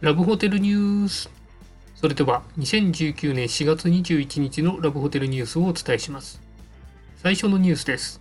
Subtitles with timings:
[0.00, 1.28] ラブホテルニュース。
[1.94, 6.40] それでは2019年4月21日のラブホテルニュースをお伝えします。
[7.18, 8.18] 最初のニュースです。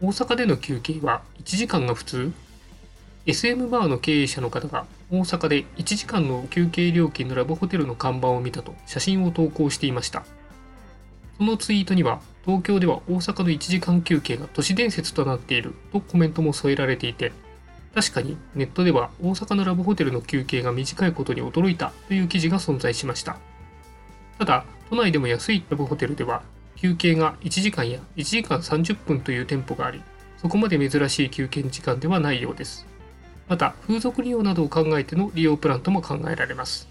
[0.00, 2.32] 大阪での休憩は1時間が普通。
[3.26, 10.24] SM バーの経営者の方が大阪で1時間の休憩料金のラブホテルの看板を見たと写真を投稿していました。
[11.36, 17.32] そのツイートには東京では大阪の1時間休憩が都市伝説となっているとコメントも添えられていて
[17.94, 23.38] 確かにネットでは大阪のラブホテルの休憩が短いことに驚いたという記事が存在しました。
[24.38, 26.42] ただ都内でも安いラブホテルでは
[26.76, 30.02] 休憩が1時間や1時間30分という店舗があり
[30.38, 32.86] そこまで珍しい休憩時間ではないようです。
[33.48, 36.88] また風俗利用などを考えての利用プランとも考えられます。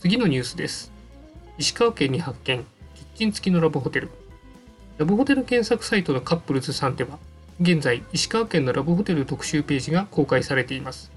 [0.00, 0.90] 次のニュースです。
[1.58, 4.10] 石川県に発見キッチン付きのラブホテル。
[4.98, 7.18] ラブホテル検索サイトのカップルズさんでは
[7.58, 11.10] 現在石川県のラブホテル特集ページが公開されています。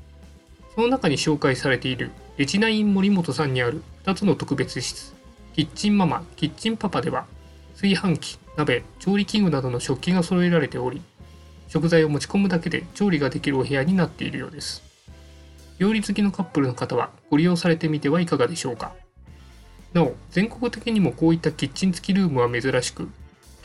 [0.74, 5.14] その中に紹介されているレジナイン森本さんにある2つの特別室。
[5.54, 7.26] キッチンママキッチンパパでは
[7.74, 11.02] 炊飯器鍋調理器具などの食器が揃えられており
[11.68, 14.82] 食材を持ち込むだけで調理ができるお部屋になっているようです。
[15.78, 18.94] 料理好きのカップルの方はご利用されてみてはいかがでしょうか。
[19.92, 23.10] なお全国的にもこういったキッチン付きルームは珍しく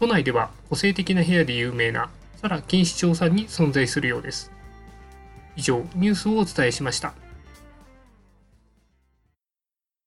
[0.00, 2.10] 都内では個性的な部屋で有名な
[2.44, 4.52] サラ錦糸町さんに存在するようです。
[5.56, 7.14] 以上、ニュースをお伝えしました。